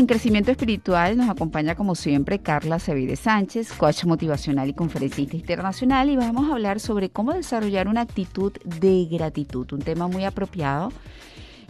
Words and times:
en 0.00 0.06
Crecimiento 0.06 0.50
Espiritual 0.50 1.18
nos 1.18 1.28
acompaña 1.28 1.74
como 1.74 1.94
siempre 1.94 2.38
Carla 2.38 2.78
Sevide 2.78 3.16
Sánchez, 3.16 3.74
coach 3.74 4.06
motivacional 4.06 4.66
y 4.70 4.72
conferencista 4.72 5.36
internacional 5.36 6.08
y 6.08 6.16
vamos 6.16 6.48
a 6.48 6.54
hablar 6.54 6.80
sobre 6.80 7.10
cómo 7.10 7.34
desarrollar 7.34 7.86
una 7.86 8.00
actitud 8.00 8.50
de 8.64 9.06
gratitud, 9.10 9.70
un 9.74 9.80
tema 9.80 10.08
muy 10.08 10.24
apropiado 10.24 10.90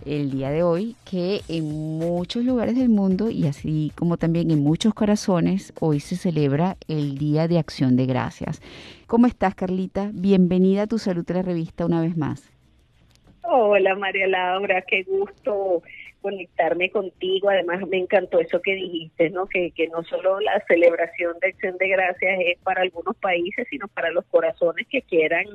el 0.07 0.31
día 0.31 0.51
de 0.51 0.63
hoy 0.63 0.95
que 1.05 1.41
en 1.49 1.65
muchos 1.99 2.45
lugares 2.45 2.77
del 2.77 2.89
mundo 2.89 3.31
y 3.31 3.49
así 3.49 3.91
como 3.97 4.17
también 4.17 4.53
en 4.53 4.63
muchos 4.63 4.95
corazones 4.95 5.73
hoy 5.81 5.99
se 5.99 6.15
celebra 6.15 6.77
el 6.87 7.19
Día 7.19 7.49
de 7.49 7.59
Acción 7.59 7.97
de 7.97 8.07
Gracias. 8.07 8.63
¿Cómo 9.09 9.27
estás 9.27 9.57
Carlita? 9.57 10.13
Bienvenida 10.15 10.83
a 10.83 10.87
tu 10.87 10.99
Salud 10.99 11.27
de 11.27 11.35
la 11.35 11.43
Revista 11.43 11.85
una 11.85 12.01
vez 12.01 12.17
más. 12.17 12.49
Hola 13.43 13.97
María 13.97 14.29
Laura, 14.29 14.83
qué 14.83 15.03
gusto 15.03 15.83
conectarme 16.21 16.91
contigo. 16.91 17.51
Además, 17.51 17.87
me 17.89 17.99
encantó 17.99 18.41
eso 18.41 18.61
que 18.61 18.75
dijiste, 18.75 19.31
¿no? 19.31 19.47
Que, 19.47 19.71
que 19.73 19.89
no 19.89 20.03
solo 20.05 20.41
la 20.41 20.63
celebración 20.69 21.39
de 21.41 21.49
Acción 21.49 21.77
de 21.79 21.89
Gracias 21.89 22.39
es 22.47 22.59
para 22.59 22.83
algunos 22.83 23.17
países, 23.17 23.67
sino 23.69 23.89
para 23.89 24.11
los 24.11 24.25
corazones 24.27 24.87
que 24.89 25.03
quieran 25.03 25.47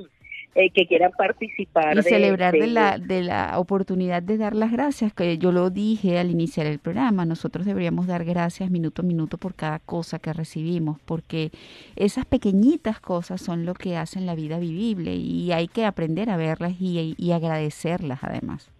eh, 0.58 0.70
que 0.70 0.86
quieran 0.86 1.12
participar. 1.12 1.98
Y 1.98 2.02
celebrar 2.02 2.54
de, 2.54 2.66
la, 2.66 2.96
de 2.96 3.20
la 3.20 3.58
oportunidad 3.58 4.22
de 4.22 4.38
dar 4.38 4.54
las 4.56 4.72
gracias, 4.72 5.12
que 5.12 5.36
yo 5.36 5.52
lo 5.52 5.68
dije 5.68 6.18
al 6.18 6.30
iniciar 6.30 6.66
el 6.66 6.78
programa, 6.78 7.26
nosotros 7.26 7.66
deberíamos 7.66 8.06
dar 8.06 8.24
gracias 8.24 8.70
minuto 8.70 9.02
a 9.02 9.04
minuto 9.04 9.36
por 9.36 9.54
cada 9.54 9.80
cosa 9.80 10.18
que 10.18 10.32
recibimos, 10.32 10.98
porque 11.04 11.50
esas 11.94 12.24
pequeñitas 12.24 13.00
cosas 13.00 13.42
son 13.42 13.66
lo 13.66 13.74
que 13.74 13.98
hacen 13.98 14.24
la 14.24 14.34
vida 14.34 14.58
vivible 14.58 15.14
y 15.14 15.52
hay 15.52 15.68
que 15.68 15.84
aprender 15.84 16.30
a 16.30 16.38
verlas 16.38 16.72
y, 16.80 17.14
y 17.18 17.32
agradecerlas 17.32 18.20
además. 18.22 18.72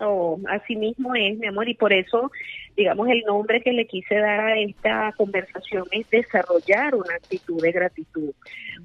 Oh, 0.00 0.38
así 0.48 0.76
mismo 0.76 1.14
es, 1.16 1.38
mi 1.38 1.48
amor, 1.48 1.68
y 1.68 1.74
por 1.74 1.92
eso, 1.92 2.30
digamos, 2.76 3.08
el 3.08 3.22
nombre 3.22 3.60
que 3.62 3.72
le 3.72 3.86
quise 3.86 4.14
dar 4.14 4.40
a 4.40 4.58
esta 4.58 5.12
conversación 5.16 5.84
es 5.90 6.08
desarrollar 6.10 6.94
una 6.94 7.16
actitud 7.16 7.60
de 7.60 7.72
gratitud. 7.72 8.32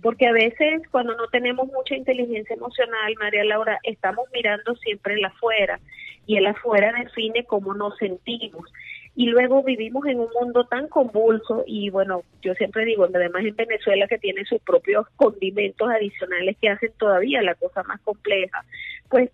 Porque 0.02 0.26
a 0.26 0.32
veces 0.32 0.82
cuando 0.90 1.16
no 1.16 1.28
tenemos 1.28 1.68
mucha 1.68 1.96
inteligencia 1.96 2.56
emocional, 2.56 3.14
María 3.20 3.44
Laura, 3.44 3.80
estamos 3.84 4.26
mirando 4.34 4.76
siempre 4.78 5.14
el 5.14 5.26
afuera 5.26 5.80
y 6.26 6.38
el 6.38 6.48
afuera 6.48 6.92
define 6.98 7.46
cómo 7.46 7.76
nos 7.76 7.96
sentimos. 7.98 8.72
Y 9.16 9.28
luego 9.28 9.62
vivimos 9.62 10.08
en 10.08 10.20
un 10.20 10.30
mundo 10.34 10.66
tan 10.66 10.88
convulso 10.88 11.64
y 11.68 11.92
bueno, 11.92 12.24
yo 12.42 12.56
siempre 12.56 12.86
digo, 12.86 13.06
además 13.06 13.46
en 13.46 13.56
Venezuela 13.56 14.08
que 14.08 14.18
tiene 14.18 14.44
sus 14.46 14.59
propios 14.64 15.06
condimentos 15.16 15.88
adicionales 15.88 16.58
que 16.59 16.70
hacen 16.70 16.92
todavía 16.98 17.44
la 17.44 17.54
cosa 17.54 17.84
más 17.84 18.02
compleja, 18.02 18.66
pues 19.09 19.30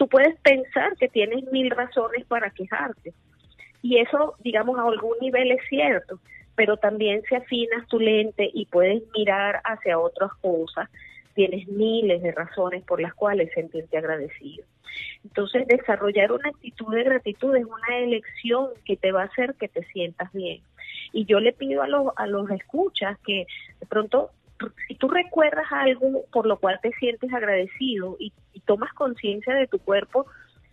tú 0.00 0.08
puedes 0.08 0.34
pensar 0.40 0.96
que 0.96 1.08
tienes 1.08 1.44
mil 1.52 1.68
razones 1.68 2.24
para 2.24 2.48
quejarte. 2.48 3.12
Y 3.82 3.98
eso, 3.98 4.34
digamos, 4.38 4.78
a 4.78 4.84
algún 4.84 5.18
nivel 5.20 5.50
es 5.50 5.60
cierto, 5.68 6.18
pero 6.54 6.78
también 6.78 7.20
si 7.28 7.34
afinas 7.34 7.86
tu 7.86 8.00
lente 8.00 8.48
y 8.54 8.64
puedes 8.64 9.02
mirar 9.14 9.60
hacia 9.62 9.98
otras 9.98 10.32
cosas, 10.40 10.88
tienes 11.34 11.68
miles 11.68 12.22
de 12.22 12.32
razones 12.32 12.82
por 12.84 12.98
las 12.98 13.12
cuales 13.12 13.52
sentirte 13.52 13.98
agradecido. 13.98 14.64
Entonces, 15.22 15.66
desarrollar 15.66 16.32
una 16.32 16.48
actitud 16.48 16.94
de 16.94 17.04
gratitud 17.04 17.54
es 17.54 17.66
una 17.66 17.98
elección 17.98 18.68
que 18.86 18.96
te 18.96 19.12
va 19.12 19.24
a 19.24 19.26
hacer 19.26 19.54
que 19.56 19.68
te 19.68 19.84
sientas 19.92 20.32
bien. 20.32 20.62
Y 21.12 21.26
yo 21.26 21.40
le 21.40 21.52
pido 21.52 21.82
a 21.82 21.88
los, 21.88 22.06
a 22.16 22.26
los 22.26 22.50
escuchas 22.50 23.18
que 23.18 23.46
de 23.80 23.86
pronto 23.86 24.30
si 24.86 24.94
tú 24.94 25.08
recuerdas 25.08 25.66
algo 25.70 26.24
por 26.32 26.46
lo 26.46 26.58
cual 26.58 26.78
te 26.82 26.92
sientes 26.92 27.32
agradecido 27.32 28.16
y, 28.18 28.32
tomas 28.66 28.92
conciencia 28.92 29.54
de 29.54 29.66
tu 29.66 29.78
cuerpo, 29.78 30.26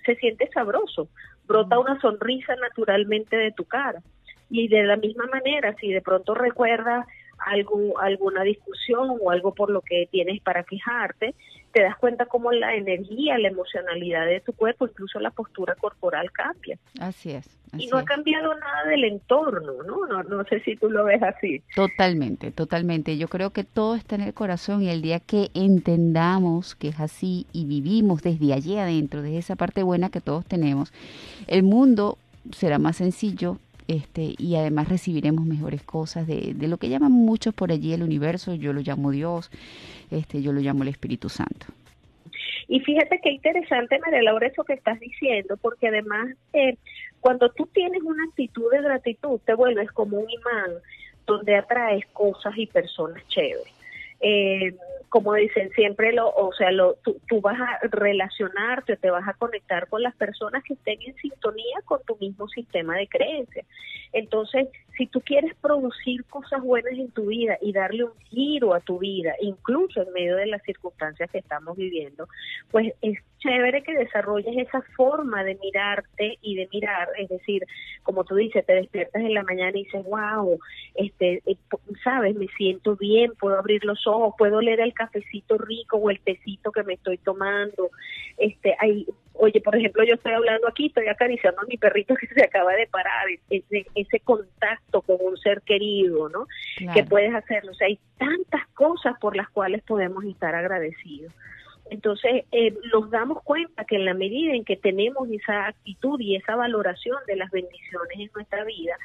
se 0.05 0.15
siente 0.17 0.47
sabroso, 0.53 1.07
brota 1.47 1.79
una 1.79 1.99
sonrisa 1.99 2.55
naturalmente 2.57 3.35
de 3.35 3.51
tu 3.51 3.65
cara. 3.65 4.03
Y 4.49 4.67
de 4.67 4.83
la 4.83 4.97
misma 4.97 5.25
manera, 5.25 5.73
si 5.79 5.91
de 5.91 6.01
pronto 6.01 6.35
recuerdas 6.35 7.07
algo, 7.39 7.99
alguna 7.99 8.43
discusión 8.43 9.17
o 9.19 9.31
algo 9.31 9.55
por 9.55 9.71
lo 9.71 9.81
que 9.81 10.07
tienes 10.11 10.41
para 10.41 10.63
quejarte, 10.63 11.33
te 11.77 11.83
das 11.83 11.97
cuenta 11.97 12.25
cómo 12.25 12.51
la 12.51 12.73
energía, 12.73 13.37
la 13.37 13.49
emocionalidad 13.49 14.25
de 14.25 14.39
tu 14.39 14.51
cuerpo, 14.51 14.87
incluso 14.87 15.19
la 15.19 15.29
postura 15.29 15.75
corporal 15.75 16.31
cambia. 16.31 16.75
Así 16.99 17.29
es. 17.29 17.47
y 17.77 17.85
no 17.85 17.99
ha 17.99 18.03
cambiado 18.03 18.55
nada 18.55 18.85
del 18.89 19.03
entorno, 19.03 19.83
¿no? 19.85 20.07
¿no? 20.07 20.23
No 20.23 20.43
sé 20.45 20.59
si 20.61 20.75
tú 20.75 20.89
lo 20.89 21.03
ves 21.03 21.21
así. 21.21 21.61
Totalmente, 21.75 22.49
totalmente. 22.51 23.19
Yo 23.19 23.27
creo 23.27 23.51
que 23.51 23.63
todo 23.63 23.93
está 23.93 24.15
en 24.15 24.21
el 24.21 24.33
corazón 24.33 24.81
y 24.81 24.89
el 24.89 25.03
día 25.03 25.19
que 25.19 25.51
entendamos 25.53 26.73
que 26.73 26.87
es 26.87 26.99
así 26.99 27.45
y 27.53 27.65
vivimos 27.65 28.23
desde 28.23 28.53
allí 28.53 28.79
adentro, 28.79 29.21
desde 29.21 29.37
esa 29.37 29.55
parte 29.55 29.83
buena 29.83 30.09
que 30.09 30.19
todos 30.19 30.47
tenemos, 30.47 30.91
el 31.45 31.61
mundo 31.61 32.17
será 32.53 32.79
más 32.79 32.95
sencillo, 32.95 33.59
este, 33.87 34.35
y 34.37 34.55
además 34.55 34.89
recibiremos 34.89 35.45
mejores 35.45 35.83
cosas 35.83 36.27
de, 36.27 36.53
de, 36.53 36.67
lo 36.67 36.77
que 36.77 36.89
llaman 36.89 37.11
muchos 37.11 37.53
por 37.53 37.71
allí 37.71 37.93
el 37.93 38.03
universo, 38.03 38.53
yo 38.53 38.73
lo 38.73 38.81
llamo 38.81 39.11
Dios, 39.11 39.49
este, 40.11 40.41
yo 40.41 40.51
lo 40.51 40.61
llamo 40.61 40.83
el 40.83 40.89
Espíritu 40.89 41.29
Santo. 41.29 41.67
Y 42.67 42.81
fíjate 42.81 43.19
qué 43.23 43.31
interesante, 43.31 43.97
María 43.99 44.21
Laura, 44.23 44.47
eso 44.47 44.63
que 44.63 44.73
estás 44.73 44.99
diciendo, 44.99 45.55
porque 45.57 45.87
además 45.87 46.27
eh, 46.53 46.77
cuando 47.21 47.49
tú 47.49 47.65
tienes 47.73 48.01
una 48.03 48.23
actitud 48.25 48.69
de 48.71 48.81
gratitud, 48.81 49.39
te 49.45 49.53
vuelves 49.53 49.91
como 49.91 50.17
un 50.17 50.29
imán 50.29 50.81
donde 51.25 51.55
atraes 51.55 52.05
cosas 52.13 52.53
y 52.57 52.67
personas 52.67 53.25
chéveres. 53.27 53.73
Eh, 54.19 54.73
como 55.17 55.33
dicen 55.33 55.71
siempre, 55.71 56.13
lo, 56.13 56.29
o 56.29 56.53
sea, 56.53 56.69
lo, 56.69 56.95
tú, 57.03 57.41
vas 57.41 57.59
a 57.59 57.79
relacionarte, 57.87 58.97
te 58.97 59.09
vas 59.09 59.27
a 59.27 59.33
conectar 59.33 59.87
con 59.89 60.03
las 60.03 60.15
personas 60.15 60.63
que 60.63 60.75
estén 60.75 61.01
en 61.01 61.15
sintonía 61.15 61.77
con 61.85 62.03
tu 62.05 62.15
mismo 62.17 62.47
sistema 62.47 62.95
de 62.95 63.07
creencias. 63.07 63.65
Entonces, 64.13 64.67
si 64.95 65.07
tú 65.07 65.21
quieres 65.21 65.55
producir 65.55 66.23
cosas 66.25 66.61
buenas 66.61 66.93
en 66.93 67.09
tu 67.09 67.25
vida 67.25 67.57
y 67.63 67.73
darle 67.73 68.03
un 68.03 68.15
giro 68.29 68.75
a 68.75 68.79
tu 68.79 68.99
vida, 68.99 69.33
incluso 69.41 70.03
en 70.03 70.13
medio 70.13 70.35
de 70.35 70.45
las 70.45 70.61
circunstancias 70.61 71.31
que 71.31 71.39
estamos 71.39 71.75
viviendo, 71.75 72.27
pues 72.69 72.93
es 73.01 73.17
chévere 73.47 73.83
que 73.83 73.93
desarrolles 73.93 74.55
esa 74.57 74.81
forma 74.95 75.43
de 75.43 75.55
mirarte 75.55 76.37
y 76.41 76.55
de 76.55 76.67
mirar, 76.71 77.07
es 77.17 77.29
decir, 77.29 77.63
como 78.03 78.23
tú 78.23 78.35
dices, 78.35 78.65
te 78.65 78.73
despiertas 78.73 79.21
en 79.21 79.33
la 79.33 79.43
mañana 79.43 79.71
y 79.77 79.85
dices, 79.85 80.03
wow, 80.05 80.59
este, 80.95 81.41
eh, 81.45 81.57
sabes, 82.03 82.35
me 82.35 82.47
siento 82.57 82.95
bien, 82.95 83.31
puedo 83.39 83.57
abrir 83.57 83.85
los 83.85 84.05
ojos, 84.05 84.33
puedo 84.37 84.61
leer 84.61 84.81
el 84.81 84.93
cafecito 84.93 85.57
rico 85.57 85.97
o 85.97 86.09
el 86.09 86.19
tecito 86.19 86.71
que 86.71 86.83
me 86.83 86.93
estoy 86.95 87.17
tomando, 87.17 87.89
este, 88.37 88.75
hay, 88.79 89.05
oye, 89.33 89.61
por 89.61 89.75
ejemplo, 89.75 90.03
yo 90.03 90.15
estoy 90.15 90.33
hablando 90.33 90.67
aquí, 90.67 90.87
estoy 90.87 91.07
acariciando 91.07 91.61
a 91.61 91.65
mi 91.65 91.77
perrito 91.77 92.15
que 92.15 92.27
se 92.35 92.43
acaba 92.43 92.73
de 92.73 92.87
parar, 92.87 93.27
ese, 93.49 93.85
ese 93.95 94.19
contacto 94.19 95.01
con 95.01 95.17
un 95.21 95.37
ser 95.37 95.61
querido, 95.61 96.29
¿no? 96.29 96.47
Que 96.93 97.03
puedes 97.03 97.33
hacerlo, 97.33 97.71
o 97.71 97.75
sea, 97.75 97.87
hay 97.87 97.99
tantas 98.17 98.67
cosas 98.73 99.17
por 99.19 99.35
las 99.35 99.49
cuales 99.49 99.81
podemos 99.83 100.23
estar 100.25 100.53
agradecidos. 100.53 101.33
Entonces, 101.89 102.45
eh, 102.51 102.73
nos 102.93 103.09
damos 103.09 103.43
cuenta 103.43 103.85
que 103.85 103.95
en 103.95 104.05
la 104.05 104.13
medida 104.13 104.53
en 104.53 104.65
que 104.65 104.75
tenemos 104.75 105.29
esa 105.29 105.67
actitud 105.67 106.19
y 106.19 106.35
esa 106.35 106.55
valoración 106.55 107.17
de 107.27 107.35
las 107.35 107.51
bendiciones 107.51 108.19
en 108.19 108.29
nuestra 108.33 108.63
vida, 108.63 108.95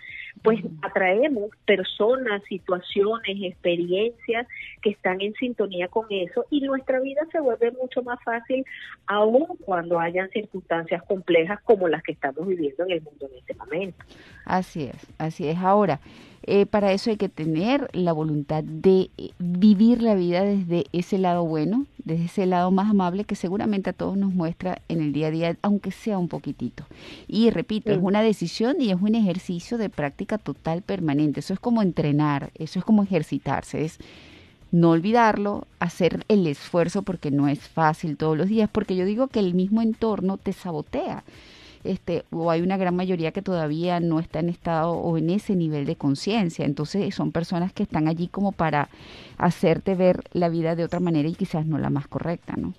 pues 0.42 0.60
atraemos 0.82 1.50
personas, 1.64 2.42
situaciones, 2.48 3.36
experiencias 3.42 4.46
que 4.80 4.90
están 4.90 5.20
en 5.20 5.34
sintonía 5.34 5.88
con 5.88 6.06
eso 6.10 6.46
y 6.50 6.60
nuestra 6.60 7.00
vida 7.00 7.20
se 7.30 7.40
vuelve 7.40 7.70
mucho 7.72 8.02
más 8.02 8.18
fácil 8.24 8.64
aun 9.06 9.46
cuando 9.64 10.00
hayan 10.00 10.28
circunstancias 10.30 11.02
complejas 11.04 11.60
como 11.62 11.88
las 11.88 12.02
que 12.02 12.12
estamos 12.12 12.46
viviendo 12.46 12.84
en 12.84 12.92
el 12.92 13.02
mundo 13.02 13.28
en 13.30 13.38
este 13.38 13.54
momento. 13.54 14.04
Así 14.44 14.84
es, 14.84 15.06
así 15.18 15.48
es. 15.48 15.58
Ahora, 15.58 16.00
eh, 16.44 16.66
para 16.66 16.92
eso 16.92 17.10
hay 17.10 17.16
que 17.16 17.28
tener 17.28 17.88
la 17.92 18.12
voluntad 18.12 18.64
de 18.64 19.10
eh, 19.16 19.30
vivir 19.38 20.02
la 20.02 20.14
vida 20.14 20.42
desde 20.42 20.86
ese 20.92 21.18
lado 21.18 21.44
bueno, 21.44 21.86
desde 21.98 22.24
ese 22.24 22.46
lado 22.46 22.71
más 22.72 22.90
amable 22.90 23.24
que 23.24 23.36
seguramente 23.36 23.90
a 23.90 23.92
todos 23.92 24.16
nos 24.16 24.34
muestra 24.34 24.82
en 24.88 25.00
el 25.00 25.12
día 25.12 25.28
a 25.28 25.30
día, 25.30 25.56
aunque 25.62 25.90
sea 25.90 26.18
un 26.18 26.28
poquitito. 26.28 26.84
Y 27.28 27.50
repito, 27.50 27.92
es 27.92 27.98
una 28.00 28.22
decisión 28.22 28.80
y 28.80 28.90
es 28.90 29.00
un 29.00 29.14
ejercicio 29.14 29.78
de 29.78 29.88
práctica 29.88 30.38
total 30.38 30.82
permanente. 30.82 31.40
Eso 31.40 31.54
es 31.54 31.60
como 31.60 31.82
entrenar, 31.82 32.50
eso 32.54 32.78
es 32.78 32.84
como 32.84 33.02
ejercitarse, 33.02 33.84
es 33.84 33.98
no 34.70 34.90
olvidarlo, 34.90 35.66
hacer 35.78 36.24
el 36.28 36.46
esfuerzo 36.46 37.02
porque 37.02 37.30
no 37.30 37.46
es 37.46 37.60
fácil 37.60 38.16
todos 38.16 38.36
los 38.36 38.48
días, 38.48 38.70
porque 38.72 38.96
yo 38.96 39.04
digo 39.04 39.28
que 39.28 39.38
el 39.38 39.54
mismo 39.54 39.82
entorno 39.82 40.38
te 40.38 40.52
sabotea 40.52 41.24
este, 41.84 42.24
o 42.30 42.50
hay 42.50 42.62
una 42.62 42.76
gran 42.76 42.96
mayoría 42.96 43.32
que 43.32 43.42
todavía 43.42 44.00
no 44.00 44.20
está 44.20 44.40
en 44.40 44.48
estado 44.48 44.92
o 44.92 45.18
en 45.18 45.30
ese 45.30 45.56
nivel 45.56 45.86
de 45.86 45.96
conciencia. 45.96 46.64
Entonces 46.64 47.14
son 47.14 47.32
personas 47.32 47.72
que 47.72 47.82
están 47.82 48.08
allí 48.08 48.28
como 48.28 48.52
para 48.52 48.88
hacerte 49.38 49.94
ver 49.94 50.24
la 50.32 50.48
vida 50.48 50.76
de 50.76 50.84
otra 50.84 51.00
manera 51.00 51.28
y 51.28 51.34
quizás 51.34 51.66
no 51.66 51.78
la 51.78 51.90
más 51.90 52.06
correcta, 52.08 52.54
¿no? 52.56 52.74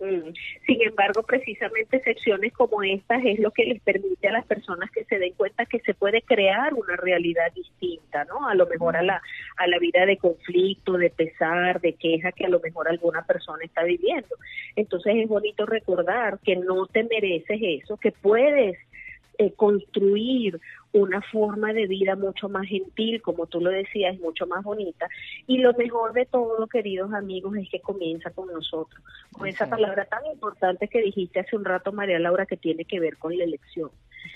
Mm. 0.00 0.32
Sin 0.64 0.82
embargo, 0.82 1.24
precisamente 1.24 2.00
secciones 2.00 2.52
como 2.52 2.82
estas 2.84 3.20
es 3.24 3.40
lo 3.40 3.50
que 3.50 3.64
les 3.64 3.80
permite 3.80 4.28
a 4.28 4.32
las 4.32 4.46
personas 4.46 4.90
que 4.92 5.04
se 5.04 5.18
den 5.18 5.32
cuenta 5.34 5.66
que 5.66 5.80
se 5.80 5.94
puede 5.94 6.22
crear 6.22 6.72
una 6.74 6.96
realidad 6.96 7.52
distinta, 7.52 8.24
¿no? 8.24 8.48
A 8.48 8.54
lo 8.54 8.66
mejor 8.66 8.96
a 8.96 9.02
la, 9.02 9.20
a 9.56 9.66
la 9.66 9.78
vida 9.78 10.06
de 10.06 10.16
conflicto, 10.16 10.92
de 10.92 11.10
pesar, 11.10 11.80
de 11.80 11.94
queja 11.94 12.30
que 12.30 12.44
a 12.44 12.48
lo 12.48 12.60
mejor 12.60 12.88
alguna 12.88 13.22
persona 13.22 13.64
está 13.64 13.82
viviendo. 13.82 14.36
Entonces 14.76 15.16
es 15.16 15.28
bonito 15.28 15.66
recordar 15.66 16.38
que 16.44 16.54
no 16.54 16.86
te 16.86 17.02
mereces 17.02 17.58
eso, 17.60 17.96
que 17.96 18.12
puedes 18.12 18.78
eh, 19.38 19.52
construir 19.52 20.60
una 20.92 21.20
forma 21.20 21.72
de 21.72 21.86
vida 21.86 22.16
mucho 22.16 22.48
más 22.48 22.66
gentil, 22.66 23.20
como 23.22 23.46
tú 23.46 23.60
lo 23.60 23.70
decías, 23.70 24.18
mucho 24.20 24.46
más 24.46 24.64
bonita. 24.64 25.08
Y 25.46 25.58
lo 25.58 25.72
mejor 25.74 26.12
de 26.12 26.26
todo, 26.26 26.66
queridos 26.66 27.12
amigos, 27.12 27.56
es 27.56 27.68
que 27.70 27.80
comienza 27.80 28.30
con 28.30 28.48
nosotros, 28.48 29.02
con 29.32 29.46
esa 29.46 29.68
palabra 29.68 30.06
tan 30.06 30.24
importante 30.26 30.88
que 30.88 31.02
dijiste 31.02 31.40
hace 31.40 31.56
un 31.56 31.64
rato, 31.64 31.92
María 31.92 32.18
Laura, 32.18 32.46
que 32.46 32.56
tiene 32.56 32.84
que 32.84 33.00
ver 33.00 33.16
con 33.18 33.36
la 33.36 33.44
elección. 33.44 33.90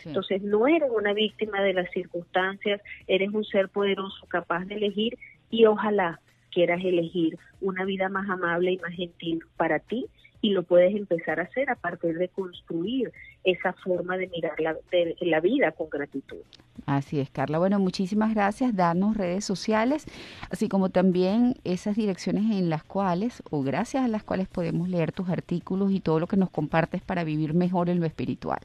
Entonces, 0.04 0.42
no 0.42 0.66
eres 0.66 0.90
una 0.90 1.12
víctima 1.12 1.62
de 1.62 1.74
las 1.74 1.90
circunstancias, 1.90 2.80
eres 3.06 3.30
un 3.32 3.44
ser 3.44 3.68
poderoso, 3.68 4.26
capaz 4.26 4.64
de 4.64 4.74
elegir 4.74 5.18
y 5.50 5.66
ojalá 5.66 6.20
quieras 6.50 6.84
elegir 6.84 7.38
una 7.60 7.84
vida 7.84 8.08
más 8.08 8.28
amable 8.28 8.72
y 8.72 8.78
más 8.78 8.92
gentil 8.94 9.42
para 9.56 9.78
ti 9.78 10.06
y 10.42 10.50
lo 10.50 10.64
puedes 10.64 10.94
empezar 10.94 11.40
a 11.40 11.44
hacer 11.44 11.70
a 11.70 11.76
partir 11.76 12.18
de 12.18 12.28
construir 12.28 13.12
esa 13.44 13.72
forma 13.72 14.18
de 14.18 14.26
mirar 14.26 14.60
la, 14.60 14.76
de, 14.90 15.16
la 15.20 15.40
vida 15.40 15.70
con 15.72 15.88
gratitud. 15.88 16.38
Así 16.84 17.20
es, 17.20 17.30
Carla. 17.30 17.58
Bueno, 17.58 17.78
muchísimas 17.78 18.34
gracias. 18.34 18.74
Darnos 18.74 19.16
redes 19.16 19.44
sociales, 19.44 20.04
así 20.50 20.68
como 20.68 20.90
también 20.90 21.54
esas 21.62 21.96
direcciones 21.96 22.50
en 22.50 22.70
las 22.70 22.82
cuales, 22.82 23.42
o 23.50 23.62
gracias 23.62 24.04
a 24.04 24.08
las 24.08 24.24
cuales 24.24 24.48
podemos 24.48 24.88
leer 24.88 25.12
tus 25.12 25.28
artículos 25.28 25.92
y 25.92 26.00
todo 26.00 26.18
lo 26.18 26.26
que 26.26 26.36
nos 26.36 26.50
compartes 26.50 27.02
para 27.02 27.22
vivir 27.22 27.54
mejor 27.54 27.88
en 27.88 28.00
lo 28.00 28.06
espiritual. 28.06 28.60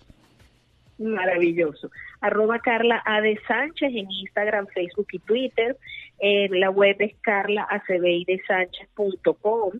Maravilloso. 0.97 1.91
Arroba 2.21 2.57
Carla 2.59 3.03
A. 3.05 3.19
de 3.21 3.39
Sánchez 3.47 3.93
en 3.93 4.09
Instagram, 4.11 4.65
Facebook 4.67 5.07
y 5.11 5.19
Twitter. 5.19 5.77
la 6.19 6.71
web 6.71 6.95
es 6.99 7.13
carlaacbeidesánchez.com. 7.21 9.73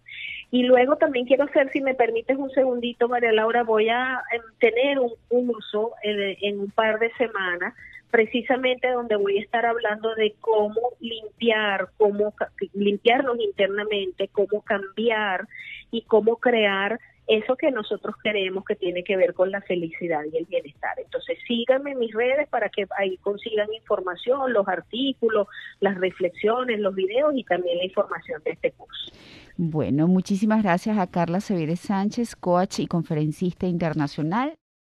Y 0.52 0.64
luego 0.64 0.98
también 0.98 1.26
quiero 1.26 1.46
hacer, 1.46 1.72
si 1.72 1.82
me 1.82 1.96
permites 1.96 2.38
un 2.38 2.52
segundito, 2.52 3.10
María 3.10 3.34
Laura, 3.34 3.64
voy 3.64 3.90
a 3.90 4.22
em, 4.32 4.42
tener 4.60 5.00
un 5.00 5.14
curso 5.28 5.94
en, 6.04 6.38
en 6.42 6.60
un 6.60 6.70
par 6.72 7.00
de 7.00 7.12
semanas 7.14 7.74
precisamente 8.12 8.90
donde 8.90 9.16
voy 9.16 9.38
a 9.38 9.42
estar 9.42 9.66
hablando 9.66 10.14
de 10.16 10.36
cómo 10.40 10.94
limpiar, 11.00 11.90
cómo 11.98 12.34
limpiarnos 12.74 13.40
internamente, 13.40 14.30
cómo 14.30 14.62
cambiar 14.62 15.48
y 15.92 16.04
cómo 16.04 16.38
crear 16.38 17.00
eso 17.28 17.56
que 17.56 17.72
nosotros 17.72 18.16
queremos 18.24 18.64
que 18.66 18.76
tiene 18.76 19.04
que 19.04 19.18
ver 19.18 19.34
con 19.34 19.52
la 19.52 19.62
felicidad 19.62 20.22
y 20.32 20.38
el 20.38 20.46
bienestar. 20.46 20.98
Entonces 20.98 21.38
síganme 21.48 21.92
en 21.92 22.00
mis 22.00 22.14
redes 22.14 22.48
para 22.50 22.70
que 22.70 22.86
ahí 22.98 23.18
consigan 23.18 23.72
información, 23.74 24.54
los 24.54 24.68
artículos, 24.68 25.48
las 25.80 25.98
reflexiones, 26.00 26.80
los 26.80 26.96
videos 26.96 27.34
y 27.36 27.44
también 27.44 27.78
la 27.78 27.86
información 27.86 28.42
de 28.44 28.52
este 28.52 28.72
curso. 28.72 29.12
Bueno, 29.58 30.08
muchísimas 30.08 30.64
gracias 30.64 30.98
a 30.98 31.08
Carla 31.08 31.42
Severes 31.42 31.82
Sánchez, 31.82 32.36
coach 32.36 32.80
y 32.80 32.88
conferencista 32.88 33.68
internacional. 33.68 34.56